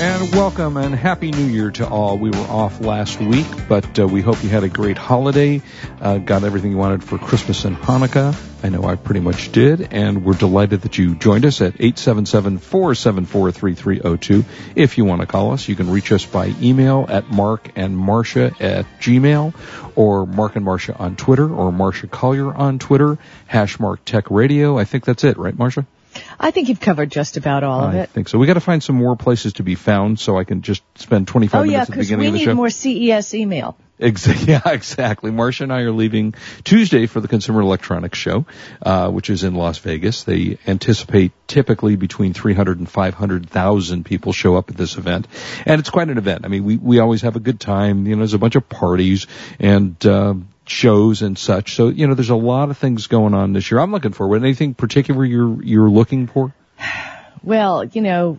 [0.00, 2.18] And welcome and Happy New Year to all.
[2.18, 5.60] We were off last week, but uh, we hope you had a great holiday,
[6.00, 8.32] uh, got everything you wanted for Christmas and Hanukkah.
[8.62, 14.44] I know I pretty much did, and we're delighted that you joined us at 877-474-3302.
[14.76, 17.98] If you want to call us, you can reach us by email at Mark and
[17.98, 19.52] Marcia at Gmail,
[19.96, 23.18] or Mark and Marcia on Twitter, or Marcia Collier on Twitter,
[23.48, 24.78] hash Mark Tech Radio.
[24.78, 25.88] I think that's it, right, Marcia?
[26.40, 28.00] I think you've covered just about all of it.
[28.02, 28.38] I think so.
[28.38, 31.26] We got to find some more places to be found so I can just spend
[31.28, 32.54] 25 Oh yeah, minutes at the because beginning we of the need show.
[32.54, 33.76] more CES email.
[33.98, 35.32] Exa- yeah, exactly.
[35.32, 38.46] Marcia and I are leaving Tuesday for the Consumer Electronics Show,
[38.80, 40.22] uh, which is in Las Vegas.
[40.22, 45.26] They anticipate typically between 300 and 500,000 people show up at this event.
[45.66, 46.44] And it's quite an event.
[46.44, 48.06] I mean, we, we always have a good time.
[48.06, 49.26] You know, there's a bunch of parties
[49.58, 50.34] and, uh,
[50.70, 51.74] shows and such.
[51.74, 53.80] So, you know, there's a lot of things going on this year.
[53.80, 54.42] I'm looking forward.
[54.42, 56.54] Anything particular you're, you're looking for?
[57.42, 58.38] Well, you know,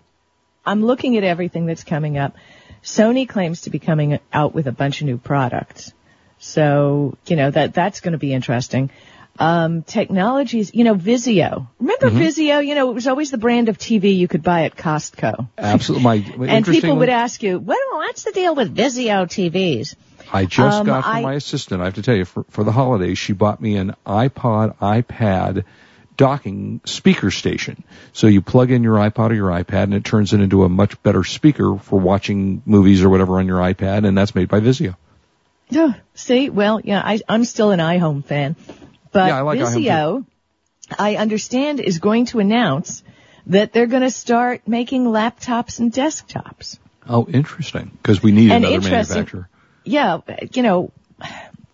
[0.66, 2.36] I'm looking at everything that's coming up.
[2.84, 5.92] Sony claims to be coming out with a bunch of new products.
[6.38, 8.92] So, you know, that, that's going to be interesting.
[9.38, 11.68] Um, technologies, you know, Vizio.
[11.80, 12.20] Remember Mm-hmm.
[12.20, 12.66] Vizio?
[12.66, 15.48] You know, it was always the brand of TV you could buy at Costco.
[15.58, 16.04] Absolutely.
[16.04, 16.16] My,
[16.48, 19.96] And people would ask you, well, what's the deal with Vizio TVs?
[20.32, 21.82] I just Um, got from I- my assistant.
[21.82, 25.64] I have to tell you, for, for the holidays, she bought me an iPod, iPad
[26.18, 27.84] docking speaker station.
[28.12, 30.70] So you plug in your iPod or your iPad, and it turns it into a
[30.70, 34.60] much better speaker for watching movies or whatever on your iPad, and that's made by
[34.60, 34.96] Vizio.
[35.70, 35.94] Yeah.
[36.16, 38.56] see, well, yeah, I, I'm still an iHome fan,
[39.12, 40.26] but Yeah, I like Vizio,
[40.98, 43.04] I understand, is going to announce
[43.48, 46.80] that they're going to start making laptops and desktops.
[47.08, 47.92] Oh, interesting.
[48.02, 49.50] Because we need And another manufacturer.
[49.90, 50.20] Yeah,
[50.54, 50.92] you know,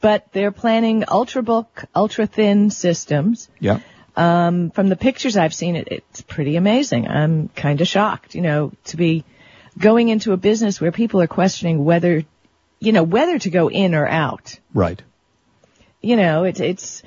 [0.01, 3.49] but they're planning ultrabook, ultra thin systems.
[3.59, 3.79] Yeah.
[4.15, 7.07] Um, from the pictures I've seen, it, it's pretty amazing.
[7.07, 9.25] I'm kind of shocked, you know, to be
[9.77, 12.23] going into a business where people are questioning whether,
[12.79, 14.57] you know, whether to go in or out.
[14.73, 15.01] Right.
[16.01, 17.03] you know, it's it's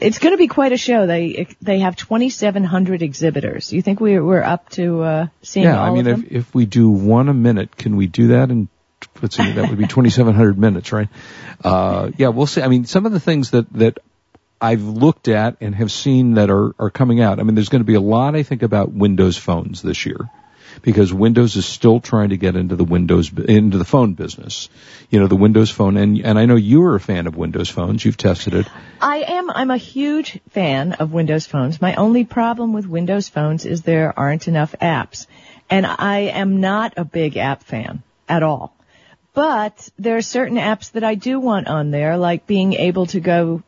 [0.00, 1.06] it's going to be quite a show.
[1.06, 3.72] They they have 2,700 exhibitors.
[3.72, 6.54] You think we're we're up to uh, seeing Yeah, all I mean, of if, if
[6.54, 8.68] we do one a minute, can we do that in,
[9.22, 11.08] let's see, that would be 2,700 minutes, right?
[11.62, 12.62] Uh, yeah, we'll see.
[12.62, 13.98] I mean, some of the things that, that
[14.60, 17.40] I've looked at and have seen that are, are coming out.
[17.40, 20.28] I mean, there's going to be a lot, I think, about Windows phones this year.
[20.82, 24.68] Because Windows is still trying to get into the Windows, into the phone business.
[25.10, 27.68] You know, the Windows phone, and, and I know you are a fan of Windows
[27.68, 28.04] phones.
[28.04, 28.66] You've tested it.
[29.00, 29.50] I am.
[29.50, 31.80] I'm a huge fan of Windows phones.
[31.82, 35.26] My only problem with Windows phones is there aren't enough apps,
[35.68, 38.72] and I am not a big app fan at all.
[39.32, 43.20] But there are certain apps that I do want on there, like being able to
[43.20, 43.62] go,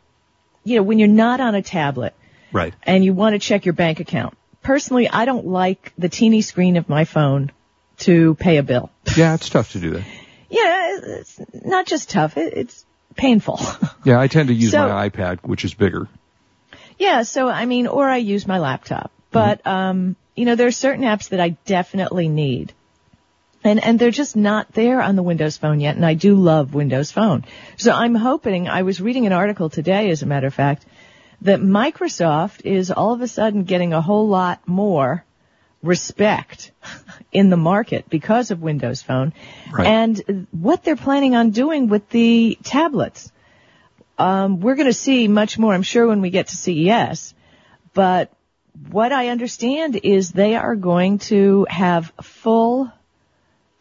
[0.64, 2.14] you know, when you're not on a tablet
[2.52, 2.74] Right.
[2.82, 4.36] and you want to check your bank account.
[4.62, 7.50] Personally, I don't like the teeny screen of my phone
[7.98, 8.90] to pay a bill.
[9.16, 10.04] Yeah, it's tough to do that.
[10.50, 12.84] Yeah, it's not just tough, it's
[13.16, 13.60] painful.
[14.04, 16.08] Yeah, I tend to use So- my iPad, which is bigger.
[16.98, 19.10] yeah, so I mean, or I use my laptop.
[19.30, 22.72] But, um, you know, there are certain apps that I definitely need.
[23.64, 26.74] And, and they're just not there on the Windows Phone yet, and I do love
[26.74, 27.44] Windows Phone.
[27.76, 30.84] So I'm hoping, I was reading an article today, as a matter of fact,
[31.42, 35.24] that Microsoft is all of a sudden getting a whole lot more
[35.82, 36.72] respect
[37.32, 39.32] in the market because of Windows Phone
[39.72, 39.86] Right.
[39.86, 43.30] and what they're planning on doing with the tablets.
[44.18, 47.34] Um, we're going to see much more, I'm sure, when we get to CES.
[47.94, 48.32] But
[48.90, 52.90] what I understand is they are going to have full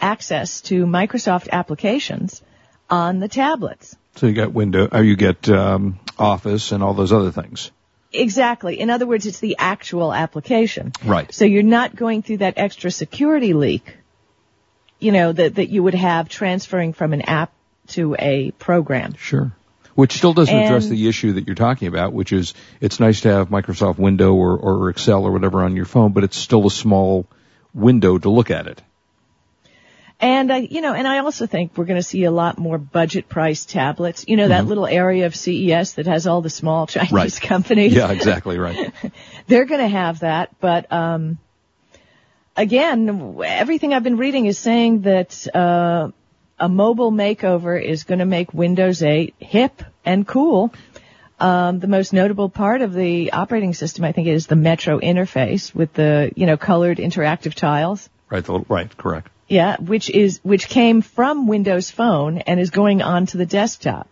[0.02, 2.42] access to Microsoft applications
[2.90, 3.96] on the tablets.
[4.16, 7.72] So you got window, or you get um, Office and all those other things.
[8.14, 8.80] Exactly.
[8.80, 10.92] In other words, it's the actual application.
[11.06, 11.34] Right.
[11.34, 13.96] So you're not going through that extra security leak,
[15.00, 17.54] you know, that, that you would have transferring from an app
[17.88, 19.14] to a program.
[19.16, 19.54] Sure.
[19.96, 23.30] Which still doesn't address the issue that you're talking about, which is it's nice to
[23.30, 26.72] have Microsoft Window or, or Excel or whatever on your phone, but it's still a
[26.72, 27.28] small
[27.74, 28.82] window to look at it.
[30.22, 32.78] And I, you know, and I also think we're going to see a lot more
[32.78, 34.26] budget price tablets.
[34.28, 37.16] You know, that little area of CES that has all the small Chinese Mm-hmm.
[37.16, 37.42] Right.
[37.42, 37.94] companies.
[37.94, 38.94] Yeah, exactly right.
[39.48, 41.40] They're going to have that, but um,
[42.56, 46.12] again, everything I've been reading is saying that uh,
[46.60, 50.72] a mobile makeover is going to make Windows 8 hip and cool.
[51.40, 55.74] Um, the most notable part of the operating system, I think, is the Metro interface
[55.74, 58.08] with the, you know, colored interactive tiles.
[58.30, 58.46] Right.
[58.46, 58.96] The, right.
[58.96, 59.30] Correct.
[59.52, 64.08] Yeah, which is which came from Windows Phone and is going on to the desktop.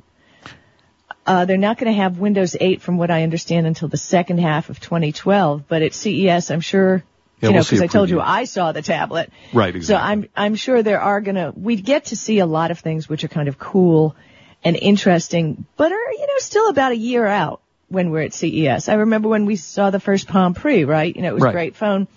[1.26, 4.40] Uh, they're not going to have Windows 8, from what I understand, until the second
[4.40, 5.64] half of 2012.
[5.68, 7.04] But at CES, I'm sure,
[7.40, 8.20] Yeah, you know, we'll because a I told you.
[8.20, 9.32] I saw the tablet.
[9.54, 9.86] Right, Exactly.
[9.86, 9.96] So.
[10.12, 13.08] I'm I'm sure there are going to we get to see a lot of things
[13.08, 14.16] which are kind of cool
[14.64, 18.90] and interesting, but are you know still about a year out when we're at CES.
[18.90, 21.16] I remember when we saw the first Palm Pre, right?
[21.16, 21.50] You know, it was Right.
[21.52, 22.08] a great phone,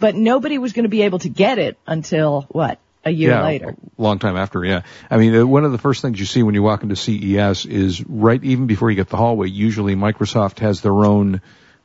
[0.00, 3.44] but nobody was going to be able to get it until what a year yeah,
[3.44, 3.68] later.
[3.68, 4.64] a long time after.
[4.64, 4.82] Yeah.
[5.10, 7.66] I mean, uh, one of the first things you see when you walk into CES
[7.66, 9.48] is right even before you get the hallway.
[9.48, 11.40] Usually, Microsoft has their own.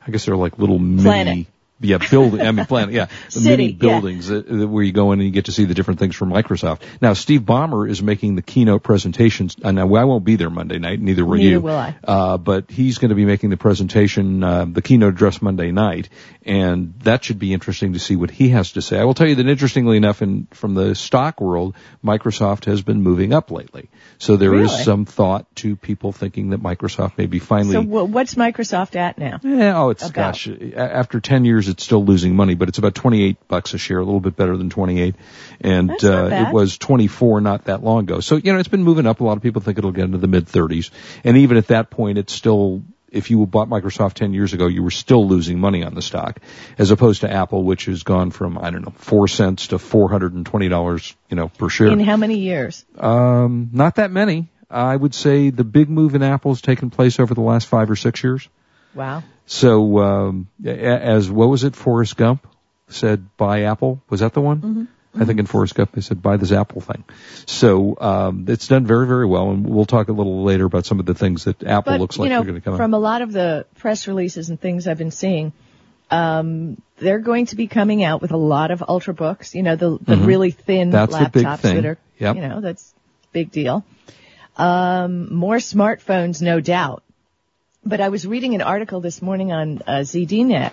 [0.06, 1.26] I guess they're like little Planet.
[1.26, 1.46] mini.
[1.78, 2.40] Yeah, building.
[2.40, 2.94] I mean, planet.
[2.94, 3.78] Yeah, City, mini yeah.
[3.78, 6.16] buildings that, that where you go in and you get to see the different things
[6.16, 6.80] from Microsoft.
[7.02, 9.56] Now, Steve Ballmer is making the keynote presentations.
[9.62, 11.00] And now I won't be there Monday night.
[11.00, 11.60] Neither will Neither you.
[11.60, 11.94] will I.
[12.02, 16.08] Uh, but he's going to be making the presentation, uh, the keynote address Monday night,
[16.46, 18.98] and that should be interesting to see what he has to say.
[18.98, 21.74] I will tell you that interestingly enough, in from the stock world,
[22.04, 23.90] Microsoft has been moving up lately.
[24.18, 24.82] So there is Really?
[24.84, 27.72] some thought to people thinking that Microsoft may be finally.
[27.74, 29.40] So wh- what's Microsoft at now?
[29.42, 30.32] Yeah, oh, it's About.
[30.32, 30.48] gosh.
[30.74, 34.04] After ten years, it's still losing money, but it's about twenty-eight bucks a share, a
[34.04, 35.14] little bit better than twenty-eight,
[35.60, 38.20] and That's not uh, it was twenty-four not that long ago.
[38.20, 39.20] So you know, it's been moving up.
[39.20, 40.90] A lot of people think it'll get into the mid thirties,
[41.24, 42.82] and even at that point, it's still.
[43.08, 46.40] If you bought Microsoft 10 years ago, you were still losing money on the stock,
[46.76, 51.14] as opposed to Apple, which has gone from, I don't know, 4 cents to $420,
[51.30, 51.86] you know, per share.
[51.86, 52.84] In how many years?
[52.98, 54.50] Um, not that many.
[54.68, 57.90] I would say the big move in Apple has taken place over the last five
[57.90, 58.48] or six years.
[58.96, 59.22] Wow.
[59.46, 61.76] So, um, as what was it?
[61.76, 62.46] Forrest Gump
[62.88, 64.88] said, "Buy Apple." Was that the one?
[65.18, 67.04] I think in Forrest Gump they said, "Buy this Apple thing."
[67.46, 70.98] So um, it's done very, very well, and we'll talk a little later about some
[71.00, 72.78] of the things that Apple But looks like you know, they're going to come out.
[72.78, 72.98] from out.
[72.98, 75.52] a lot of the press releases and things I've been seeing,
[76.10, 79.54] um, they're going to be coming out with a lot of ultrabooks.
[79.54, 80.90] You know, the the really thin Mm-hmm.
[80.90, 81.74] That's the laptops big thing.
[81.76, 82.36] that are, Yep.
[82.36, 82.92] you know, that's
[83.32, 83.84] big deal.
[84.56, 87.02] Um, more smartphones, no doubt.
[87.86, 90.72] But I was reading an article this morning on uh, ZDNet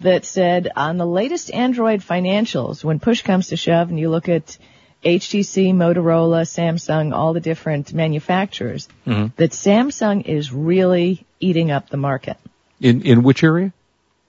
[0.00, 4.28] that said on the latest Android financials, when push comes to shove and you look
[4.28, 4.58] at
[5.04, 9.28] HTC, Motorola, Samsung, all the different manufacturers, Mm-hmm.
[9.36, 12.36] that Samsung is really eating up the market
[12.80, 13.72] In in which area?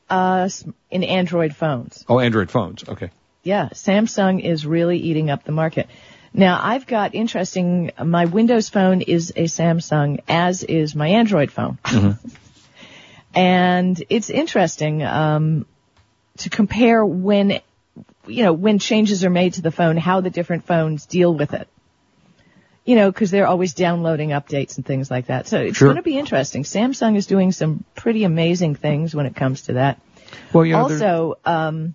[0.09, 0.49] uh,
[0.91, 2.05] in Android phones.
[2.07, 2.87] Oh, Android phones.
[2.87, 3.11] Okay.
[3.43, 5.87] Yeah, Samsung is really eating up the market.
[6.33, 11.77] Now, I've got interesting, my Windows phone is a Samsung, as is my Android phone.
[13.35, 15.65] and it's interesting, um,
[16.37, 17.59] to compare when,
[18.25, 21.53] you know, when changes are made to the phone, how the different phones deal with
[21.53, 21.67] it.
[22.85, 25.47] You know, cause they're always downloading updates and things like that.
[25.47, 25.87] So it's Sure.
[25.87, 26.63] going to be interesting.
[26.63, 30.01] Samsung is doing some pretty amazing things when it comes to that.
[30.51, 31.93] Well, you know, Also, um,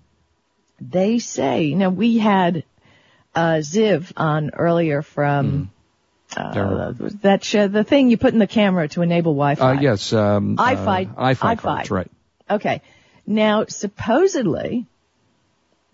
[0.80, 2.62] they say, you know, we had
[3.38, 5.70] uh, Ziv on earlier from
[6.36, 6.92] uh,
[7.22, 9.76] that show, the thing you put in the camera to enable Wi-Fi.
[9.76, 11.54] uh, yes, um, Eye-Fi- uh, Eye-Fi Eye-Fi.
[11.56, 12.10] cards, right?
[12.50, 12.82] Okay.
[13.26, 14.86] Now, supposedly,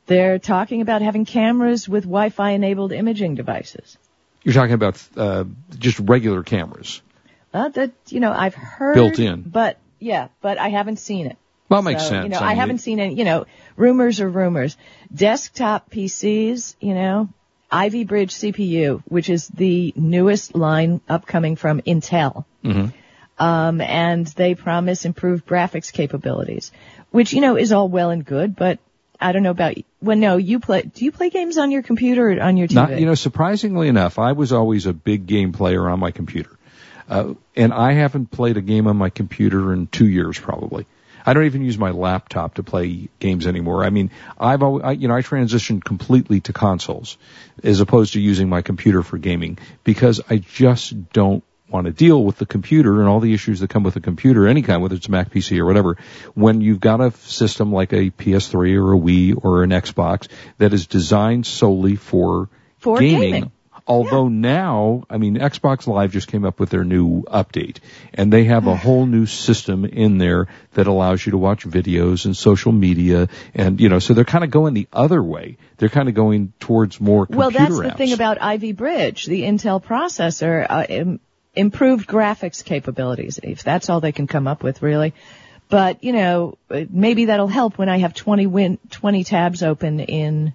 [0.07, 3.99] they're talking about having cameras with Wi-Fi enabled imaging devices.
[4.43, 5.45] You're talking about uh,
[5.79, 7.03] just regular cameras.
[7.53, 9.43] Well, that you know, I've heard Built in.
[9.43, 11.37] but yeah, but I haven't seen it.
[11.75, 12.25] Well, makes So, sense.
[12.25, 14.77] You know, I I, haven't seen any, you know, rumors are rumors.
[15.15, 17.29] Desktop PCs, you know,
[17.71, 22.45] Ivy Bridge CPU, which is the newest line upcoming from Intel.
[22.65, 23.45] Mm-hmm.
[23.45, 26.71] Um, and they promise improved graphics capabilities,
[27.11, 28.79] which, you know, is all well and good, but
[29.21, 32.31] I don't know about, well, no, you play, do you play games on your computer
[32.31, 32.75] or on your TV?
[32.75, 36.57] Not, you know, surprisingly enough, I was always a big game player on my computer.
[37.09, 40.87] Uh, and I haven't played a game on my computer in two years probably.
[41.25, 43.85] I don't even use my laptop to play games anymore.
[43.85, 47.17] I mean, I've always, I, you know, I transitioned completely to consoles
[47.63, 52.23] as opposed to using my computer for gaming because I just don't want to deal
[52.23, 54.95] with the computer and all the issues that come with a computer, any kind, whether
[54.95, 55.97] it's a Mac PC or whatever,
[56.35, 60.29] when you've got a system like a PS3 or a Wii or an Xbox
[60.59, 63.33] that is designed solely for, For gaming.
[63.33, 63.53] gaming.
[63.87, 67.79] Although now, I mean, Xbox Live just came up with their new update,
[68.15, 72.25] and they have a whole new system in there that allows you to watch videos
[72.25, 75.59] and social media, and you know, so they're kind of going the other way.
[75.77, 79.85] They're kind of going towards more Well, that's the thing about Ivy Bridge, the Intel
[79.85, 81.21] processor, uh, Im-
[81.55, 85.13] improved graphics capabilities, if that's all they can come up with, really.
[85.69, 90.55] But, you know, maybe that'll help when I have 20 win- 20 tabs open in,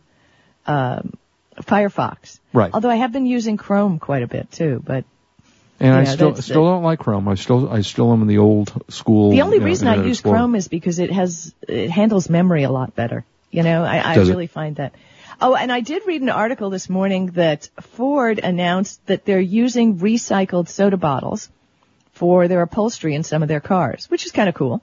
[0.65, 1.13] um,
[1.63, 2.39] Firefox.
[2.53, 2.71] Right.
[2.73, 5.05] Although I have been using Chrome quite a bit too, but
[5.79, 7.27] And I still still don't like Chrome.
[7.27, 9.31] I still I still am in the old school.
[9.31, 10.37] The only you know, reason I use Explorer.
[10.37, 13.23] Chrome is because it has it handles memory a lot better.
[13.51, 14.31] You know, I, I Does it?
[14.31, 14.93] really find that.
[15.41, 19.97] Oh, and I did read an article this morning that Ford announced that they're using
[19.99, 21.49] recycled soda bottles
[22.11, 24.81] for their upholstery in some of their cars, which is kind of cool.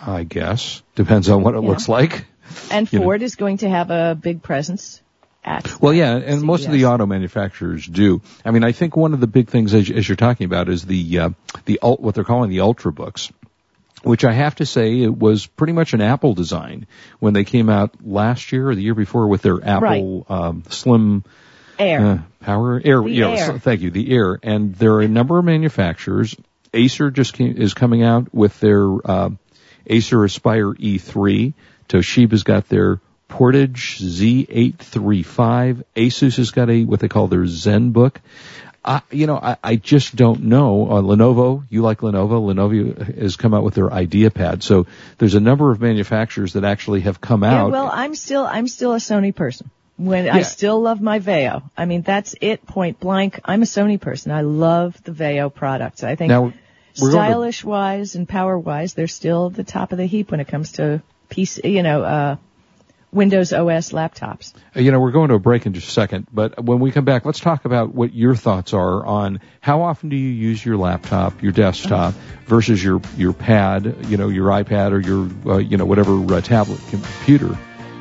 [0.00, 1.68] I guess depends on what it Yeah.
[1.70, 2.26] looks like.
[2.70, 3.04] And You know.
[3.06, 5.00] Ford is going to have a big presence
[5.44, 5.80] at.
[5.80, 8.22] Well, yeah, and most of the auto manufacturers do.
[8.44, 10.84] I mean, I think one of the big things as, as you're talking about is
[10.84, 11.30] the uh,
[11.66, 13.30] the ult, what they're calling the ultrabooks,
[14.02, 16.86] which I have to say it was pretty much an Apple design
[17.18, 21.24] when they came out last year or the year before with their Apple um, Slim
[21.78, 22.00] Air.
[22.06, 23.02] uh, Power Air.
[23.02, 23.46] The yeah, Air.
[23.46, 24.38] so- thank you, the Air.
[24.42, 26.36] And there are a number of manufacturers.
[26.72, 29.30] Acer just came, is coming out with their uh,
[29.86, 31.54] Acer Aspire S3.
[31.88, 33.00] Toshiba's got their
[33.34, 34.46] Portégé
[34.78, 35.84] Z835.
[35.96, 38.16] Asus has got a what they call their ZenBook.
[38.84, 40.88] I, you know, I, I just don't know.
[40.88, 42.52] Uh, Lenovo, you like Lenovo?
[42.52, 44.62] Lenovo has come out with their IdeaPad.
[44.62, 44.86] So
[45.18, 47.72] there's a number of manufacturers that actually have come Yeah, out.
[47.72, 49.70] well, I'm still I'm still a Sony person.
[49.96, 51.62] When I still love my Vaio.
[51.76, 52.66] I mean, that's it.
[52.66, 53.40] Point blank.
[53.44, 54.32] I'm a Sony person.
[54.32, 56.04] I love the Vaio products.
[56.04, 56.52] I think now,
[57.00, 60.40] we're to stylish wise and power wise, they're still the top of the heap when
[60.40, 61.72] it comes to PC.
[61.72, 62.36] You know, uh,
[63.14, 64.52] Windows OS laptops.
[64.76, 66.90] Uh, You know, we're going to a break in just a second, but when we
[66.90, 70.64] come back, let's talk about what your thoughts are on how often do you use
[70.64, 72.14] your laptop, your desktop,
[72.46, 76.40] versus your your pad, you know, your iPad or your uh, you know whatever uh,
[76.40, 77.56] tablet computer,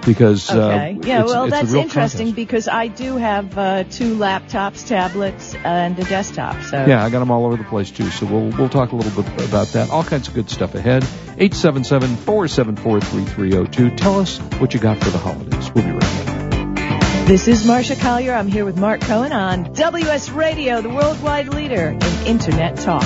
[0.06, 0.96] because Okay.
[0.96, 2.36] uh, yeah, well, that's interesting contest.
[2.36, 6.62] because I do have uh, two laptops, tablets, and a desktop.
[6.64, 8.10] So Yeah, I got them all over the place too.
[8.12, 9.90] So we'll we'll talk a little bit about that.
[9.90, 11.04] All kinds of good stuff ahead.
[11.38, 13.98] 877-474-3302.
[13.98, 15.72] Tell us what you got for the holidays.
[15.74, 17.28] We'll be right back.
[17.28, 18.34] This is Marcia Collier.
[18.34, 23.04] I'm here with Mark Cohen on WS Radio, the worldwide leader in Internet talk.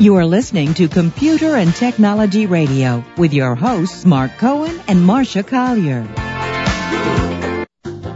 [0.00, 5.42] You are listening to Computer and Technology Radio with your hosts Mark Cohen and Marcia
[5.42, 6.06] Collier.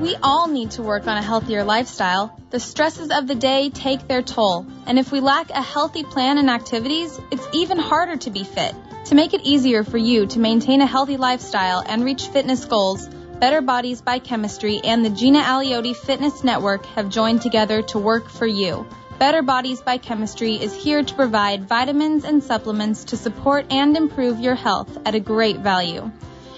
[0.00, 2.38] We all need to work on a healthier lifestyle.
[2.50, 6.38] The stresses of the day take their toll, and if we lack a healthy plan
[6.38, 8.76] and activities, it's even harder to be fit.
[9.06, 13.08] To make it easier for you to maintain a healthy lifestyle and reach fitness goals,
[13.40, 18.28] Better Bodies by Chemistry and the Gina Aliotti Fitness Network have joined together to work
[18.28, 18.86] for you.
[19.18, 24.40] Better Bodies by Chemistry is here to provide vitamins and supplements to support and improve
[24.40, 26.10] your health at a great value.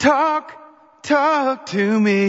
[0.00, 0.52] Talk,
[1.02, 2.28] talk to me.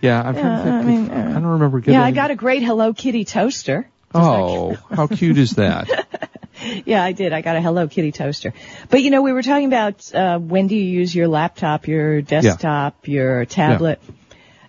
[0.00, 0.74] yeah, I'm trying to Yeah, think.
[0.74, 1.94] I mean, uh, I don't remember getting.
[1.94, 3.86] yeah, I got a great Hello Kitty toaster.
[4.14, 6.06] Oh, how cute is that?
[6.86, 7.32] Yeah, I did.
[7.32, 8.52] I got a Hello Kitty toaster.
[8.88, 12.22] But you know, we were talking about uh, when do you use your laptop, your
[12.22, 14.00] desktop, your tablet,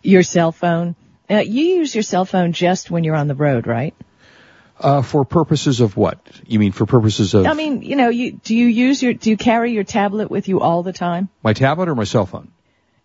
[0.02, 0.96] your cell phone.
[1.30, 3.96] Uh, you use your cell phone just when you're on the road, right?
[4.80, 6.20] Uh, for purposes of what?
[6.46, 9.30] You mean for purposes of I mean, you know, you do you use your do
[9.30, 11.30] you carry your tablet with you all the time?
[11.44, 12.52] my tablet or my cell phone?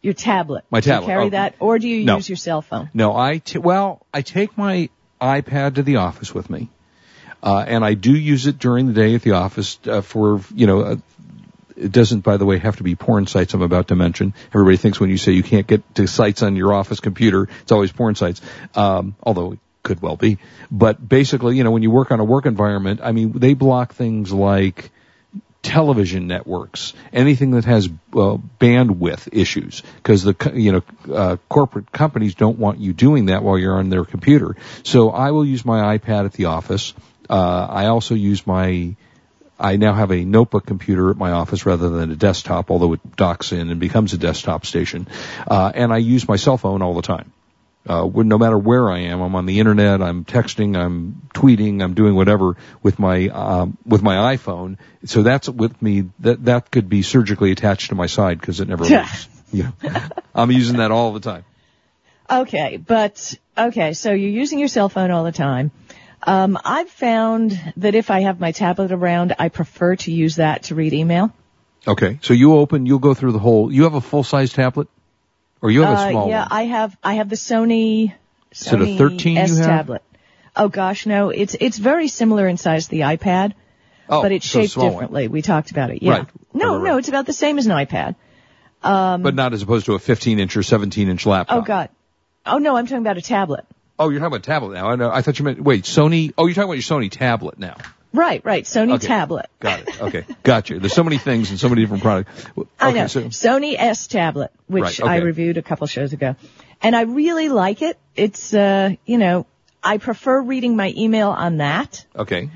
[0.02, 0.64] Your tablet.
[0.70, 1.06] My tablet.
[1.06, 1.30] Do you carry oh.
[1.30, 2.16] that, or do you No.
[2.16, 2.90] use your cell phone?
[2.92, 4.88] No, I t- well, I take my
[5.20, 6.70] iPad to the office with me,
[7.42, 10.66] uh, and I do use it during the day at the office uh, for you
[10.66, 10.80] know.
[10.80, 10.96] Uh,
[11.76, 14.34] it doesn't, by the way, have to be porn sites I'm about to mention.
[14.48, 17.72] Everybody thinks when you say you can't get to sites on your office computer, it's
[17.72, 18.42] always porn sites.
[18.74, 20.36] Um, although it could well be.
[20.70, 23.94] But basically, you know, when you work on a work environment, I mean, they block
[23.94, 24.90] things like
[25.62, 32.34] television networks, anything that has uh, bandwidth issues, because the you know uh, corporate companies
[32.34, 34.56] don't want you doing that while you're on their computer.
[34.84, 36.94] So I will use my iPad at the office.
[37.30, 38.96] Uh, I also use my
[39.60, 43.16] I now have a notebook computer at my office rather than a desktop, although it
[43.16, 45.06] docks in and becomes a desktop station.
[45.46, 47.32] Uh, and I use my cell phone all the time.
[47.86, 51.94] Uh, no matter where I am, I'm on the internet, I'm texting, I'm tweeting, I'm
[51.94, 54.78] doing whatever with my, um, with my iPhone.
[55.04, 58.68] So that's with me, that, that could be surgically attached to my side because it
[58.68, 59.28] never leaves.
[59.52, 59.72] Yeah.
[60.32, 61.44] I'm using that all the time.
[62.30, 65.72] Okay, but okay, so you're using your cell phone all the time.
[66.22, 70.64] Um, I've found that if I have my tablet around, I prefer to use that
[70.64, 71.32] to read email.
[71.88, 72.18] Okay.
[72.22, 74.88] So you open, you'll go through the whole, you have a full size tablet?
[75.62, 76.48] Or you have a Uh, small yeah, one?
[76.50, 78.12] I have I have the Sony
[78.52, 79.66] Is it a Sony 13 you S have?
[79.66, 80.02] tablet.
[80.56, 83.52] Oh gosh, no, it's it's very similar in size to the iPad,
[84.08, 84.92] oh, but it's so shaped small one.
[84.94, 85.28] differently.
[85.28, 86.02] We talked about it.
[86.02, 86.10] Yeah.
[86.12, 86.26] Right.
[86.54, 88.16] No, Right, right, no, it's about the same as an iPad.
[88.82, 91.58] But not as opposed to a 15 inch or 17 inch laptop.
[91.58, 91.90] Oh god.
[92.46, 93.66] Oh no, I'm talking about a tablet.
[94.00, 94.88] Oh, you're talking about tablet now.
[94.90, 95.10] I know.
[95.10, 96.32] I thought you meant wait, Sony.
[96.38, 97.76] Oh, you're talking about your Sony tablet now.
[98.12, 98.64] Right, right.
[98.64, 99.06] Sony Okay.
[99.06, 99.46] tablet.
[99.60, 100.02] Got it.
[100.02, 100.80] Okay, got you.
[100.80, 102.44] There's so many things and so many different products.
[102.58, 103.06] Okay, I know.
[103.06, 106.34] So, Sony S tablet, which Right, I reviewed a couple shows ago.
[106.82, 107.98] And I really like it.
[108.16, 109.46] It's, uh, you know,
[109.84, 112.04] I prefer reading my email on that.
[112.16, 112.50] okay.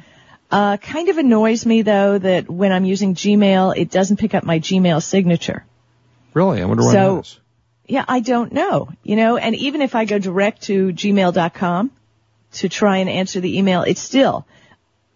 [0.50, 4.44] Uh, kind of annoys me though that when I'm using Gmail, it doesn't pick up
[4.44, 5.64] my Gmail signature.
[6.32, 6.62] Really?
[6.62, 7.40] I wonder why So- that is.
[7.86, 11.90] Yeah, I don't know, you know, and even if I go direct to gmail.com
[12.52, 14.46] to try and answer the email, it still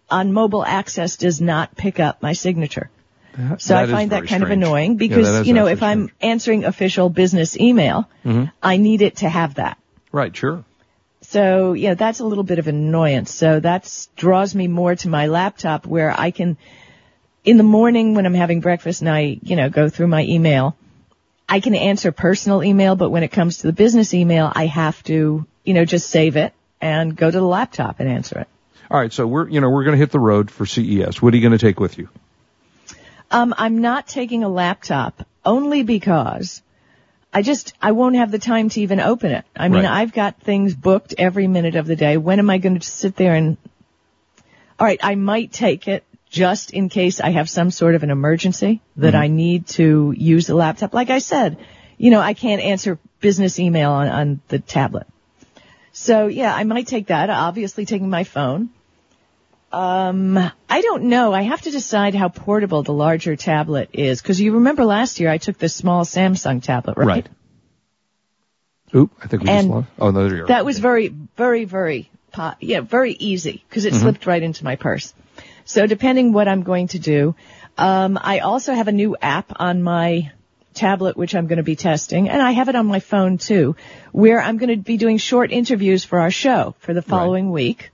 [0.09, 2.89] on mobile access does not pick up my signature.
[3.37, 6.07] That- So that I find that kind of annoying because, is you know, if I'm.
[6.07, 6.15] Mm-hmm.
[6.21, 8.07] answering official business email,
[8.61, 9.77] I need it to have that.
[10.11, 10.63] right, sure.
[11.21, 13.31] So yeah, that's a little bit of an annoyance.
[13.33, 16.57] So that draws me more to my laptop where I can,
[17.43, 20.75] in the morning when I'm having breakfast and I, you know, go through my email,
[21.49, 25.01] I can answer personal email, but when it comes to the business email, I have
[25.05, 28.47] to, you know, just save it and go to the laptop and answer it.
[28.91, 31.21] All right, so we're you know we're going to hit the road for CES.
[31.21, 32.09] What are you going to take with you?
[33.31, 36.61] Um, I'm not taking a laptop only because
[37.31, 39.45] I just, I won't have the time to even open it.
[39.55, 40.01] I mean, Right.
[40.01, 42.17] I've got things booked every minute of the day.
[42.17, 43.57] When am I going to sit there and,
[44.79, 48.81] alright, I might take it just in case I have some sort of an emergency
[48.97, 50.93] that I need to use the laptop.
[50.93, 51.57] Like I said,
[51.97, 55.07] you know, I can't answer business email on, on the tablet.
[55.91, 57.29] So yeah, I might take that.
[57.29, 58.69] Obviously taking my phone.
[59.71, 60.37] Um,
[60.69, 61.33] I don't know.
[61.33, 65.29] I have to decide how portable the larger tablet is because you remember last year
[65.29, 67.07] I took the small Samsung tablet, right?
[67.07, 67.29] Right.
[68.95, 69.87] Oop, I think we And just lost.
[69.99, 70.47] Oh, no, there you are.
[70.47, 74.75] That was very, very, very, po- yeah, very easy because it slipped right into my
[74.75, 75.13] purse.
[75.65, 77.35] So depending what I'm going to do,
[77.77, 80.31] um, I also have a new app on my
[80.73, 83.75] tablet which I'm going to be testing, and I have it on my phone too,
[84.11, 87.91] where I'm going to be doing short interviews for our show for the following week.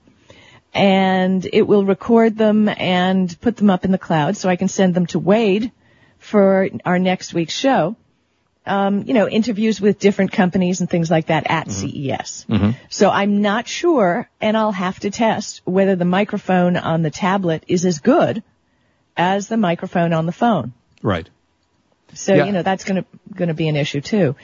[0.74, 4.68] and it will record them and put them up in the cloud so I can
[4.68, 5.72] send them to Wade
[6.18, 7.96] for our next week's show.
[8.66, 12.46] Um, you know, interviews with different companies and things like that at CES.
[12.90, 17.62] So I'm not sure, and I'll have to test whether the microphone on the tablet
[17.68, 18.42] is as good
[19.16, 20.72] as the microphone on the phone.
[21.00, 21.28] Right.
[22.14, 22.46] So, Yeah.
[22.46, 24.34] you know, that's gonna, gonna be an issue too.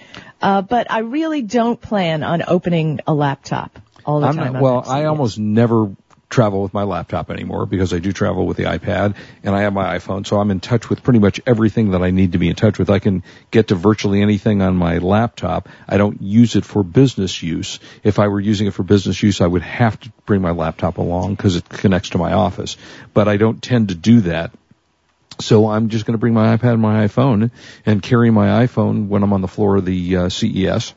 [0.41, 4.53] Uh, but I really don't plan on opening a laptop all the I'm time.
[4.55, 5.91] not, well, I almost never
[6.33, 9.15] travel with my laptop anymore because I do travel with the iPad
[9.45, 12.11] and I have my iPhone, so I'm in touch with pretty much everything that I
[12.11, 12.91] need to be in touch with.
[12.91, 15.69] I can get to virtually anything on my laptop.
[15.87, 17.79] I don't use it for business use.
[18.03, 20.99] If I were using it for business use, I would have to bring my laptop
[20.99, 22.77] along because it connects to my office.
[23.15, 24.53] But I don't tend to do that.
[25.41, 27.51] So I'm just going to bring my iPad and my iPhone
[27.85, 30.95] and carry my iPhone when I'm on the floor of the uh, CES.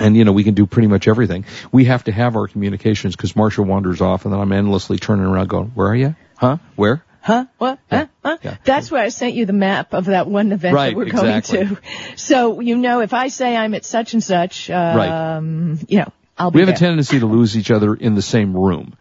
[0.00, 1.44] And you know we can do pretty much everything.
[1.72, 5.24] We have to have our communications because Marcia wanders off, and then I'm endlessly turning
[5.24, 6.14] around going, "Where are you?
[6.36, 6.58] Huh?
[6.76, 7.04] Where?
[7.20, 7.46] Huh?
[7.58, 7.78] What?
[7.90, 8.06] Huh?
[8.24, 8.38] Huh?
[8.42, 8.56] Yeah.
[8.64, 11.64] That's why I sent you the map of that one event Right, that we're exactly.
[11.64, 11.82] going to.
[12.16, 16.50] So you know, if I say I'm at such and such, um, you know, I'll
[16.50, 18.94] be We have a tendency to lose each other in the same room.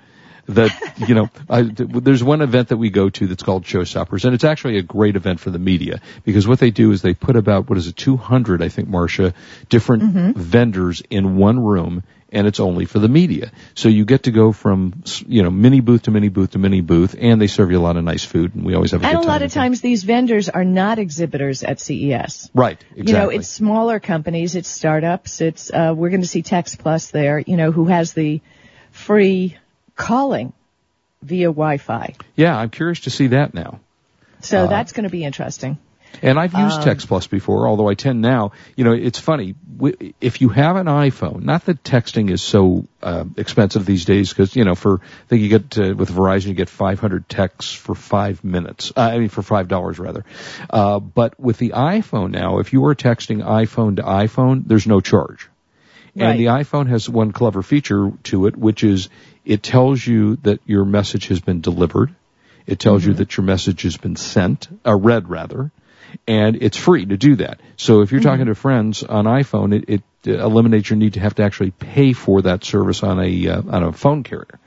[0.47, 0.71] That
[1.07, 4.45] you know, I, there's one event that we go to that's called Showstoppers, and it's
[4.45, 7.69] actually a great event for the media because what they do is they put about
[7.69, 9.33] what is it, 200, I think, Marcia,
[9.69, 10.39] different Mm-hmm.
[10.39, 13.51] vendors in one room, and it's only for the media.
[13.75, 16.79] So you get to go from you know mini booth to mini booth to mini
[16.81, 19.07] booth, and they serve you a lot of nice food, and we always have a
[19.07, 22.49] and a lot of times these vendors are not exhibitors at CES.
[22.53, 22.79] right?
[22.91, 23.03] Exactly.
[23.05, 27.11] You know, it's smaller companies, it's startups, it's, uh, we're going to see Text Plus
[27.11, 28.39] there, you know, who has the
[28.91, 29.57] free
[29.97, 30.53] calling
[31.21, 32.13] via Wi-Fi.
[32.35, 33.79] yeah, I'm curious to see that now.
[34.41, 35.77] So Uh, that's going to be interesting.
[36.21, 39.55] And I've Um, used Text Plus before, although I tend now, you know, it's funny.
[40.21, 44.55] If you have an iPhone, not that texting is so uh, expensive these days, because,
[44.55, 47.93] you know, for, I think you get, uh, with Verizon, you get 500 texts for
[47.93, 48.91] five minutes.
[48.95, 50.23] Uh, I mean, for $5 rather.
[50.69, 55.01] Uh, but with the iPhone now, if you are texting iPhone to iPhone, there's no
[55.01, 55.49] charge.
[56.15, 56.29] Right.
[56.31, 59.09] And the iPhone has one clever feature to it, which is
[59.47, 62.13] it tells you that your message has been delivered.
[62.65, 65.71] It tells you that your message has been sent, uh, read rather,
[66.27, 67.61] and it's free to do that.
[67.77, 71.21] So if you're talking to friends on iPhone, it, it uh, eliminates your need to
[71.21, 74.59] have to actually pay for that service on a uh, on a phone carrier.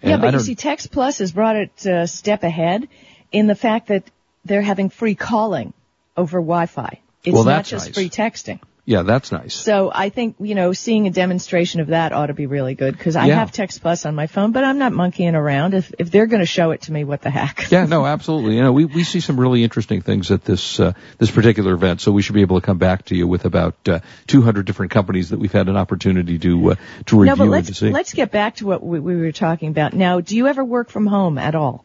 [0.00, 2.88] And yeah, but you see, Text Plus has brought it a step ahead
[3.30, 4.04] in the fact that
[4.46, 5.74] they're having free calling
[6.16, 7.00] over Wi-Fi.
[7.22, 7.94] It's Well, not just nice.
[7.94, 8.60] free texting.
[8.84, 9.54] Yeah, that's nice.
[9.54, 12.96] So I think, you know, seeing a demonstration of that ought to be really good
[12.98, 13.36] because I Yeah.
[13.36, 15.74] have Text Plus on my phone, but I'm not monkeying around.
[15.74, 17.70] If, if they're going to show it to me, what the heck?
[17.70, 18.56] Yeah, no, absolutely.
[18.56, 22.00] You know, we, we see some really interesting things at this uh, this particular event,
[22.00, 24.90] so we should be able to come back to you with about uh, 200 different
[24.90, 26.74] companies that we've had an opportunity to uh,
[27.06, 27.90] to review No, but and to let's, see.
[27.90, 29.92] let's get back to what we, we were talking about.
[29.92, 31.84] Now, do you ever work from home at all?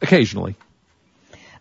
[0.00, 0.56] Occasionally,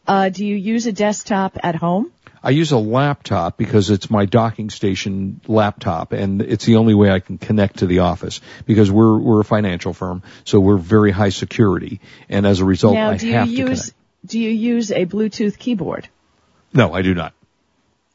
[0.07, 2.11] Uh, do you use a desktop at home?
[2.43, 7.11] I use a laptop because it's my docking station laptop, and it's the only way
[7.11, 11.11] I can connect to the office because we're we're a financial firm, so we're very
[11.11, 11.99] high security,
[12.29, 13.93] and as a result, now, I do you have to use connect.
[14.25, 16.07] do you use a Bluetooth keyboard?
[16.73, 17.33] No, I do not.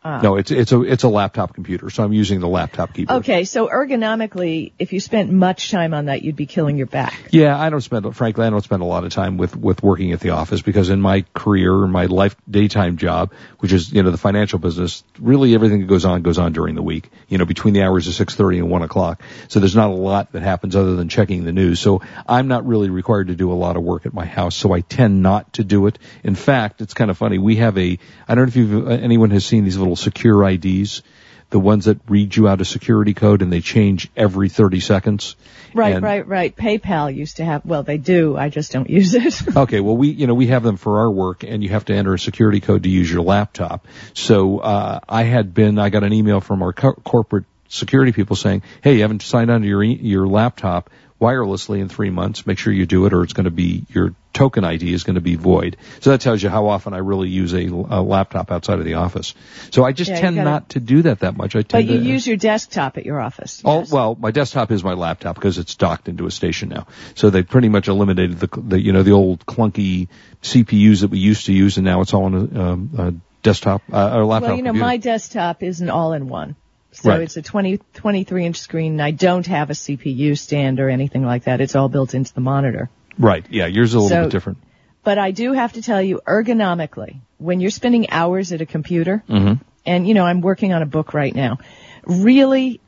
[0.04, 0.20] Ah.
[0.20, 3.20] No, it's it's a it's a laptop computer, so I'm using the laptop keyboard.
[3.20, 7.28] Okay, so ergonomically, if you spent much time on that, you'd be killing your back.
[7.30, 10.12] Yeah, I don't spend, frankly, I don't spend a lot of time with, with working
[10.12, 14.10] at the office because in my career, my life, daytime job, which is, you know,
[14.10, 17.46] the financial business, really everything that goes on goes on during the week, you know,
[17.46, 19.22] between the hours of 6.30 and 1 o'clock.
[19.48, 21.80] So there's not a lot that happens other than checking the news.
[21.80, 24.72] So I'm not really required to do a lot of work at my house, so
[24.72, 25.98] I tend not to do it.
[26.22, 27.38] In fact, it's kind of funny.
[27.38, 31.02] We have a, I don't know if you've, anyone has seen these little secure IDs
[31.50, 35.36] the ones that read you out a security code and they change every 30 seconds.
[35.72, 36.56] Right, And- right, right.
[36.56, 38.36] PayPal used to have, well, they do.
[38.36, 39.40] I just don't use it.
[39.56, 41.94] Okay, well we you know we have them for our work, and you have to
[41.94, 43.86] enter a security code to use your laptop.
[44.14, 48.34] So uh, I had been I got an email from our co- corporate security people
[48.34, 52.46] saying, "Hey, you haven't signed on to your e- your laptop wirelessly in three months.
[52.46, 55.14] Make sure you do it, or it's going to be your token ID is going
[55.14, 58.50] to be void." So that tells you how often I really use a, a laptop
[58.52, 59.34] outside of the office.
[59.70, 61.56] So I just Yeah, tend gotta- not to do that that much.
[61.56, 63.62] I but tend you to use your desktop at your office.
[63.64, 63.90] Oh yes.
[63.92, 66.86] well, my desktop is my laptop because it's docked into a station now.
[67.14, 70.08] So they pretty much eliminated the, the you know the old clunky
[70.42, 73.82] CPUs that we used to use, and now it's all on a, um, a desktop
[73.92, 74.48] uh, or laptop.
[74.50, 74.86] Well, you know, computer.
[74.86, 76.56] my desktop is an all-in-one.
[76.92, 77.22] So Right.
[77.22, 81.24] it's a 20, 23 inch screen and I don't have a CPU stand or anything
[81.26, 81.60] like that.
[81.60, 82.88] It's all built into the monitor.
[83.18, 84.58] Right, yeah, yours is a little So- bit different.
[85.02, 89.22] But I do have to tell you, ergonomically, when you're spending hours at a computer,
[89.28, 89.62] Mm-hmm.
[89.84, 91.58] and you know, I'm working on a book right now,
[92.06, 92.80] really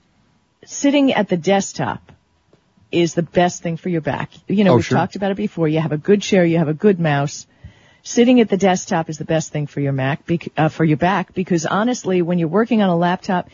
[0.64, 2.12] sitting at the desktop
[2.90, 4.30] is the best thing for your back.
[4.48, 4.96] You know, Oh, we've sure.
[4.96, 5.68] talked about it before.
[5.68, 7.46] You have a good chair, you have a good mouse.
[8.02, 10.96] Sitting at the desktop is the best thing for your Mac, bec- uh, for your
[10.96, 13.48] back, because honestly, when you're working on a laptop,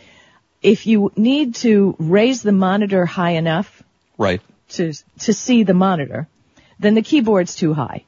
[0.63, 3.83] if you need to raise the monitor high enough
[4.19, 4.41] Right.
[4.71, 6.29] to to see the monitor,
[6.83, 8.05] then the keyboard's too high.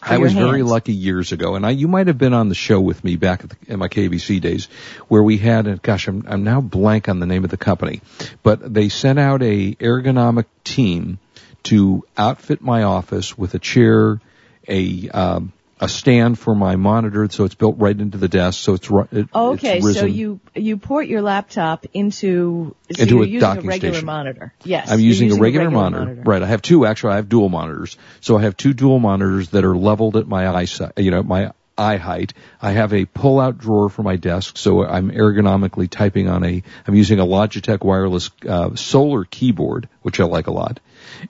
[0.00, 2.80] I was very lucky years ago, and I, you might have been on the show
[2.80, 4.66] with me back at the, in my KBC days,
[5.08, 8.00] where we had, and gosh, I'm, I'm now blank on the name of the company,
[8.44, 11.18] but they sent out a ergonomic team
[11.64, 14.20] to outfit my office with a chair,
[14.68, 18.74] a um, a stand for my monitor, so it's built right into the desk, so
[18.74, 23.26] it's it, okay, it's so you you port your laptop into so Into you're a
[23.26, 24.06] using docking a regular station.
[24.06, 24.52] monitor.
[24.64, 26.04] Yes, I'm you're using, a regular, monitor.
[26.04, 26.22] monitor.
[26.22, 26.42] Right.
[26.42, 27.96] I have two, actually, I have dual monitors.
[28.20, 31.52] So I have two dual monitors that are leveled at my eye, you know, my
[31.76, 32.34] eye height.
[32.60, 34.56] I have a pull out drawer for my desk.
[34.58, 40.18] So I'm ergonomically typing on a, I'm using a Logitech wireless, uh, solar keyboard, which
[40.18, 40.80] I like a lot.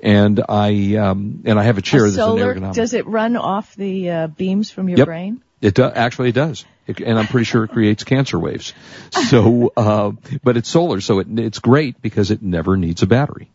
[0.01, 2.75] And I, um, and I have a chair A that's solar, an ergonomic.
[2.75, 5.07] does it run off the uh, beams from your Yep.
[5.07, 5.43] brain?
[5.61, 8.75] It do, actually it does, it, and I'm pretty sure it creates cancer waves.
[9.11, 10.13] So, uh,
[10.45, 13.51] but it's solar, so it, it's great because it never needs a battery.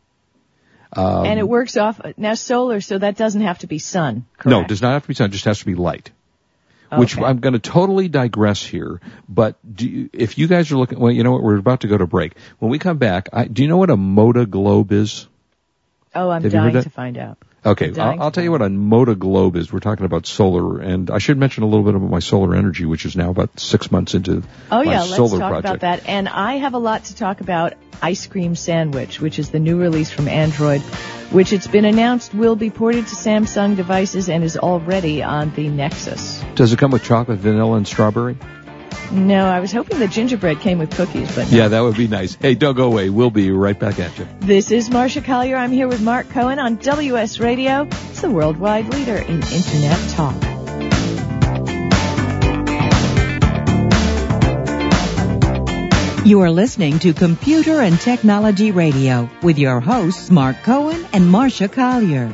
[0.91, 4.25] Um, and it works off now solar, so that doesn't have to be sun.
[4.37, 4.47] Correct?
[4.51, 5.29] No, it does not have to be sun.
[5.29, 6.11] It just has to be light.
[6.95, 10.99] Which I'm going to totally digress here, but do you, if you guys are looking,
[10.99, 11.41] well, you know what?
[11.41, 12.33] We're about to go to break.
[12.59, 15.27] When we come back, I, do you know what a Mova Globe is?
[16.15, 17.37] Oh, I'm Have dying to find out.
[17.65, 19.71] Okay, I'll, I'll tell you what a Mova Globe is.
[19.71, 22.85] We're talking about solar, and I should mention a little bit about my solar energy,
[22.85, 25.59] which is now about six months into Oh my yeah, let's talk project.
[25.65, 26.07] about that.
[26.09, 29.79] And I have a lot to talk about Ice Cream Sandwich, which is the new
[29.79, 30.81] release from Android,
[31.31, 35.69] which it's been announced will be ported to Samsung devices and is already on the
[35.69, 36.43] Nexus.
[36.55, 38.37] Does it come with chocolate, vanilla, and strawberry?
[39.13, 41.55] No, I was hoping the gingerbread came with cookies, but no.
[41.57, 42.33] Yeah, that would be nice.
[42.33, 43.11] Hey, don't go away.
[43.11, 44.27] We'll be right back at you.
[44.39, 45.55] This is Marcia Collier.
[45.55, 47.87] I'm here with Mark Cohen on WS Radio.
[48.09, 50.35] It's the worldwide leader in Internet talk.
[56.25, 61.67] You are listening to Computer and Technology Radio with your hosts Mark Cohen and Marcia
[61.67, 62.33] Collier.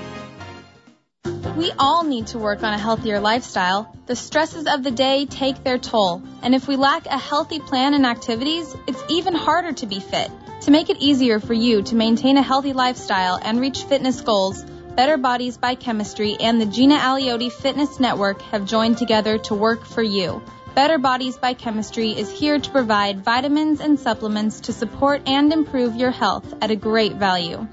[1.57, 3.93] We all need to work on a healthier lifestyle.
[4.05, 7.93] The stresses of the day take their toll, and if we lack a healthy plan
[7.93, 10.31] and activities, it's even harder to be fit.
[10.61, 14.63] To make it easier for you to maintain a healthy lifestyle and reach fitness goals,
[14.95, 19.83] Better Bodies by Chemistry and the Gina Aliotti Fitness Network have joined together to work
[19.83, 20.41] for you.
[20.73, 25.97] Better Bodies by Chemistry is here to provide vitamins and supplements to support and improve
[25.97, 27.67] your health at a great value.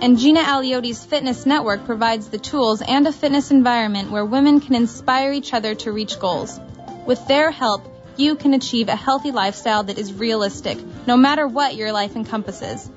[0.00, 4.74] And Gina Aliotti's Fitness Network provides the tools and a fitness environment where women can
[4.74, 6.58] inspire each other to reach goals.
[7.04, 7.82] With their help,
[8.16, 12.88] you can achieve a healthy lifestyle that is realistic, no matter what your life encompasses.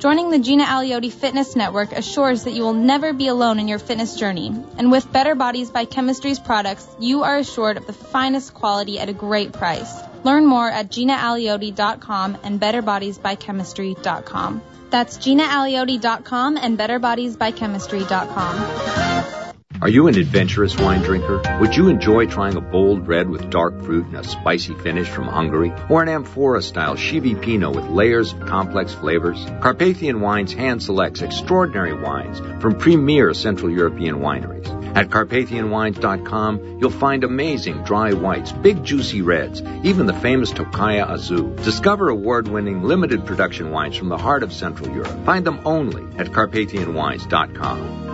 [0.00, 3.78] Joining the Gina Aliotti Fitness Network assures that you will never be alone in your
[3.78, 4.48] fitness journey.
[4.76, 9.08] And with Better Bodies by Chemistry's products, you are assured of the finest quality at
[9.08, 9.94] a great price.
[10.24, 14.62] Learn more at GinaAliotti.com and BetterBodiesByChemistry.com.
[14.90, 19.39] That's GinaAliotti.com and BetterBodiesByChemistry.com.
[19.82, 21.40] Are you an adventurous wine drinker?
[21.58, 25.26] Would you enjoy trying a bold red with dark fruit and a spicy finish from
[25.26, 25.72] Hungary?
[25.88, 29.42] Or an amphora style Sivi Pinot with layers of complex flavors?
[29.62, 34.68] Carpathian Wines hand selects extraordinary wines from premier Central European wineries.
[34.94, 41.56] At CarpathianWines.com, you'll find amazing dry whites, big juicy reds, even the famous Tokaji Aszú.
[41.64, 45.24] Discover award-winning limited production wines from the heart of Central Europe.
[45.24, 48.09] Find them only at CarpathianWines.com.